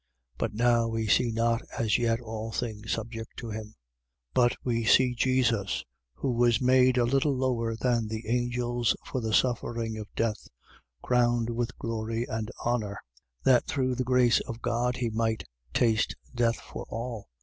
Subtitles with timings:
[0.39, 3.67] But now we see not as yet all things subject to him.
[4.33, 4.33] 2:9.
[4.33, 5.85] But we see Jesus,
[6.15, 10.47] who was made a little lower than the angels, for the suffering of death,
[11.03, 12.97] crowned with glory and honour:
[13.43, 17.27] that, through the grace of God he might taste death for all.